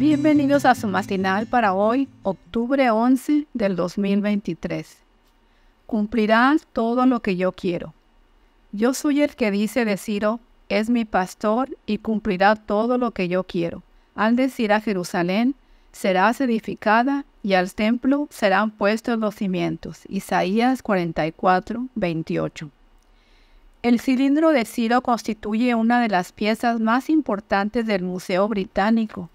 Bienvenidos 0.00 0.64
a 0.64 0.74
su 0.74 0.88
matinal 0.88 1.46
para 1.46 1.74
hoy, 1.74 2.08
octubre 2.22 2.90
11 2.90 3.46
del 3.52 3.76
2023. 3.76 4.96
Cumplirás 5.84 6.66
todo 6.72 7.04
lo 7.04 7.20
que 7.20 7.36
yo 7.36 7.52
quiero. 7.52 7.92
Yo 8.72 8.94
soy 8.94 9.20
el 9.20 9.36
que 9.36 9.50
dice 9.50 9.84
de 9.84 9.98
Ciro, 9.98 10.40
es 10.70 10.88
mi 10.88 11.04
pastor 11.04 11.76
y 11.84 11.98
cumplirá 11.98 12.56
todo 12.56 12.96
lo 12.96 13.10
que 13.10 13.28
yo 13.28 13.44
quiero. 13.44 13.82
Al 14.14 14.36
decir 14.36 14.72
a 14.72 14.80
Jerusalén, 14.80 15.54
serás 15.92 16.40
edificada 16.40 17.26
y 17.42 17.52
al 17.52 17.74
templo 17.74 18.26
serán 18.30 18.70
puestos 18.70 19.18
los 19.18 19.34
cimientos. 19.34 20.04
Isaías 20.08 20.82
44, 20.82 21.88
28. 21.94 22.70
El 23.82 24.00
cilindro 24.00 24.48
de 24.48 24.64
Ciro 24.64 25.02
constituye 25.02 25.74
una 25.74 26.00
de 26.00 26.08
las 26.08 26.32
piezas 26.32 26.80
más 26.80 27.10
importantes 27.10 27.86
del 27.86 28.02
Museo 28.02 28.48
Británico 28.48 29.28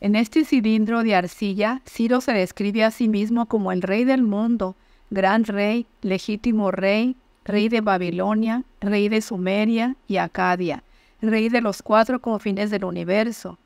en 0.00 0.14
este 0.14 0.44
cilindro 0.44 1.02
de 1.02 1.14
arcilla, 1.14 1.80
Ciro 1.88 2.20
se 2.20 2.32
describe 2.32 2.84
a 2.84 2.90
sí 2.90 3.08
mismo 3.08 3.46
como 3.46 3.72
el 3.72 3.82
rey 3.82 4.04
del 4.04 4.22
mundo, 4.22 4.76
gran 5.10 5.44
rey, 5.44 5.86
legítimo 6.02 6.70
rey, 6.70 7.16
rey 7.44 7.68
de 7.68 7.80
Babilonia, 7.80 8.64
rey 8.80 9.08
de 9.08 9.22
Sumeria 9.22 9.96
y 10.06 10.18
Acadia, 10.18 10.82
rey 11.22 11.48
de 11.48 11.60
los 11.60 11.82
cuatro 11.82 12.20
confines 12.20 12.70
del 12.70 12.84
universo. 12.84 13.58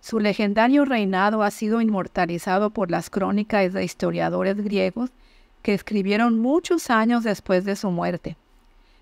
Su 0.00 0.18
legendario 0.18 0.84
reinado 0.84 1.42
ha 1.42 1.50
sido 1.50 1.80
inmortalizado 1.80 2.70
por 2.70 2.90
las 2.90 3.10
crónicas 3.10 3.72
de 3.72 3.84
historiadores 3.84 4.56
griegos 4.56 5.10
que 5.62 5.74
escribieron 5.74 6.38
muchos 6.38 6.90
años 6.90 7.22
después 7.24 7.64
de 7.64 7.76
su 7.76 7.90
muerte. 7.90 8.36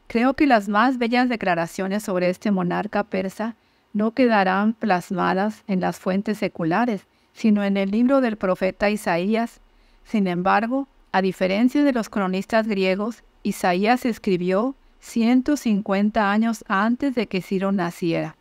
Creo 0.08 0.34
que 0.34 0.46
las 0.46 0.68
más 0.68 0.98
bellas 0.98 1.28
declaraciones 1.28 2.02
sobre 2.02 2.30
este 2.30 2.50
monarca 2.50 3.04
persa 3.04 3.56
no 3.92 4.12
quedarán 4.12 4.74
plasmadas 4.74 5.64
en 5.66 5.80
las 5.80 5.98
fuentes 5.98 6.38
seculares, 6.38 7.06
sino 7.32 7.64
en 7.64 7.76
el 7.76 7.90
libro 7.90 8.20
del 8.20 8.36
profeta 8.36 8.90
Isaías. 8.90 9.60
Sin 10.04 10.26
embargo, 10.26 10.88
a 11.12 11.22
diferencia 11.22 11.84
de 11.84 11.92
los 11.92 12.08
cronistas 12.08 12.66
griegos, 12.66 13.22
Isaías 13.42 14.04
escribió 14.04 14.74
150 15.00 16.30
años 16.30 16.64
antes 16.68 17.14
de 17.14 17.28
que 17.28 17.42
Ciro 17.42 17.72
naciera. 17.72 18.36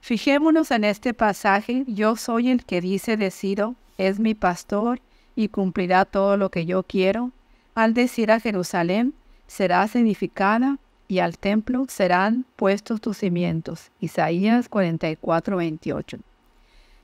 Fijémonos 0.00 0.70
en 0.72 0.84
este 0.84 1.14
pasaje, 1.14 1.84
yo 1.86 2.16
soy 2.16 2.50
el 2.50 2.64
que 2.64 2.80
dice 2.80 3.16
de 3.16 3.30
Ciro, 3.30 3.76
es 3.98 4.18
mi 4.18 4.34
pastor 4.34 5.00
y 5.36 5.48
cumplirá 5.48 6.04
todo 6.04 6.36
lo 6.36 6.50
que 6.50 6.66
yo 6.66 6.82
quiero. 6.82 7.30
Al 7.74 7.94
decir 7.94 8.32
a 8.32 8.40
Jerusalén, 8.40 9.14
serás 9.46 9.94
edificada 9.94 10.78
y 11.12 11.18
al 11.18 11.36
templo 11.36 11.84
serán 11.90 12.46
puestos 12.56 13.02
tus 13.02 13.18
cimientos. 13.18 13.90
Isaías 14.00 14.70
44, 14.70 15.58
28. 15.58 16.18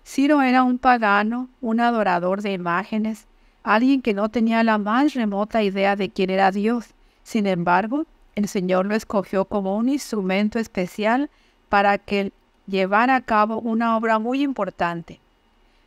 Ciro 0.03 0.41
era 0.41 0.63
un 0.63 0.79
pagano, 0.79 1.51
un 1.61 1.79
adorador 1.79 2.41
de 2.41 2.55
imágenes, 2.55 3.27
alguien 3.63 4.01
que 4.01 4.15
no 4.15 4.31
tenía 4.31 4.65
la 4.65 4.79
más 4.79 5.13
remota 5.13 5.63
idea 5.63 5.95
de 5.95 6.09
quién 6.09 6.31
era 6.31 6.51
Dios. 6.51 6.95
Sin 7.23 7.47
embargo, 7.47 8.07
el 8.35 8.49
Señor 8.49 8.87
lo 8.87 8.95
escogió 8.95 9.45
como 9.45 9.77
un 9.77 9.91
instrumento 9.91 10.59
especial 10.59 11.29
para 11.69 11.99
que 11.99 12.33
llevara 12.67 13.15
a 13.15 13.21
cabo 13.21 13.61
una 13.61 13.95
obra 13.95 14.19
muy 14.19 14.43
importante. 14.43 15.21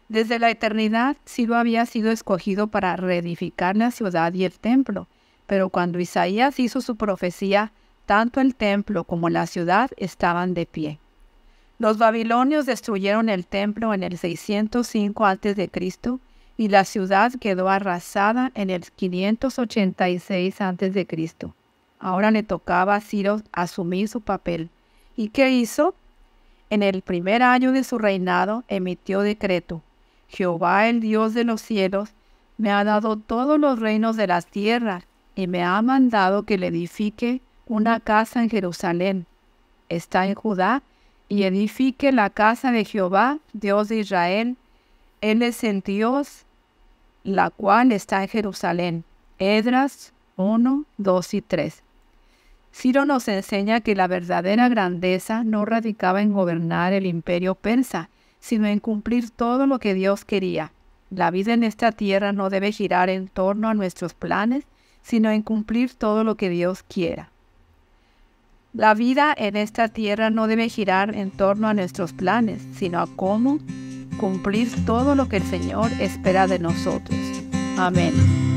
Desde 0.10 0.38
la 0.38 0.52
eternidad, 0.52 1.18
Ciro 1.26 1.56
había 1.56 1.88
sido 1.88 2.12
escogido 2.12 2.68
para 2.68 2.96
reedificar 2.98 3.76
la 3.76 3.90
ciudad 3.90 4.32
y 4.36 4.46
el 4.46 4.60
templo, 4.60 5.08
pero 5.48 5.70
cuando 5.70 6.00
Isaías 6.00 6.60
hizo 6.60 6.82
su 6.82 6.98
profecía, 6.98 7.72
tanto 8.12 8.42
el 8.42 8.56
templo 8.56 9.06
como 9.06 9.30
la 9.30 9.48
ciudad 9.48 9.90
estaban 9.96 10.54
de 10.54 10.66
pie. 10.66 11.00
Los 11.80 11.98
babilonios 11.98 12.66
destruyeron 12.66 13.30
el 13.30 13.46
templo 13.46 13.94
en 13.94 14.04
el 14.04 14.18
605 14.18 15.26
a.C. 15.26 15.72
y 16.58 16.68
la 16.68 16.84
ciudad 16.84 17.32
quedó 17.40 17.70
arrasada 17.70 18.52
en 18.54 18.70
el 18.70 18.82
586 18.92 20.60
a.C. 20.60 21.08
Ahora 22.00 22.32
le 22.32 22.44
tocaba 22.44 22.96
a 22.96 23.00
Ciro 23.00 23.44
asumir 23.54 24.10
su 24.10 24.20
papel. 24.20 24.70
¿Y 25.16 25.30
qué 25.30 25.52
hizo? 25.52 25.96
En 26.70 26.84
el 26.84 27.04
primer 27.04 27.42
año 27.42 27.72
de 27.72 27.86
su 27.86 27.98
reinado 27.98 28.66
emitió 28.68 29.22
decreto. 29.22 29.82
Jehová, 30.28 30.90
el 30.90 31.00
Dios 31.00 31.34
de 31.34 31.46
los 31.46 31.62
cielos, 31.62 32.10
me 32.58 32.74
ha 32.74 32.84
dado 32.84 33.16
todos 33.16 33.58
los 33.58 33.80
reinos 33.80 34.18
de 34.18 34.28
las 34.28 34.48
tierras 34.48 35.06
y 35.34 35.48
me 35.48 35.64
ha 35.64 35.82
mandado 35.82 36.44
que 36.44 36.58
le 36.58 36.68
edifique 36.68 37.40
una 37.72 38.02
casa 38.02 38.44
en 38.44 38.50
Jerusalén, 38.50 39.26
está 39.88 40.28
en 40.28 40.36
Judá, 40.36 40.84
y 41.30 41.44
edifique 41.44 42.12
la 42.12 42.30
casa 42.30 42.74
de 42.74 42.84
Jehová, 42.84 43.40
Dios 43.54 43.88
de 43.88 44.00
Israel. 44.00 44.58
Él 45.22 45.42
es 45.42 45.64
el 45.64 45.80
Dios, 45.80 46.44
la 47.24 47.50
cual 47.50 47.94
está 47.94 48.24
en 48.24 48.28
Jerusalén. 48.28 49.04
Edras 49.40 50.12
1, 50.36 50.84
2 50.98 51.34
y 51.34 51.42
3. 51.42 51.82
Ciro 52.74 53.06
nos 53.06 53.30
enseña 53.30 53.80
que 53.80 53.96
la 53.96 54.08
verdadera 54.08 54.68
grandeza 54.68 55.46
no 55.46 55.64
radicaba 55.64 56.22
en 56.22 56.34
gobernar 56.34 56.92
el 56.92 57.06
imperio 57.06 57.56
persa, 57.56 58.10
sino 58.42 58.68
en 58.68 58.82
cumplir 58.82 59.30
todo 59.30 59.66
lo 59.66 59.80
que 59.80 59.94
Dios 59.94 60.26
quería. 60.26 60.74
La 61.10 61.32
vida 61.32 61.54
en 61.54 61.64
esta 61.64 61.94
tierra 61.94 62.34
no 62.34 62.50
debe 62.50 62.74
girar 62.74 63.10
en 63.10 63.30
torno 63.30 63.70
a 63.70 63.74
nuestros 63.74 64.14
planes, 64.14 64.66
sino 65.04 65.32
en 65.32 65.42
cumplir 65.42 65.94
todo 65.94 66.26
lo 66.26 66.36
que 66.36 66.50
Dios 66.50 66.84
quiera. 66.84 67.31
La 68.74 68.94
vida 68.94 69.34
en 69.38 69.58
esta 69.58 69.90
tierra 69.90 70.30
no 70.30 70.48
debe 70.48 70.70
girar 70.70 71.14
en 71.14 71.30
torno 71.32 71.68
a 71.68 71.74
nuestros 71.74 72.14
planes, 72.14 72.62
sino 72.74 73.00
a 73.00 73.08
cómo 73.18 73.60
cumplir 74.18 74.70
todo 74.86 75.14
lo 75.14 75.28
que 75.28 75.38
el 75.38 75.44
Señor 75.44 75.92
espera 76.00 76.48
de 76.48 76.60
nosotros. 76.60 77.20
Amén. 77.78 78.51